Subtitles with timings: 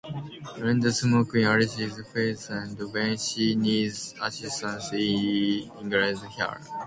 [0.55, 6.57] He blows smoke in Alice's face and when she needs assistance he ignores her.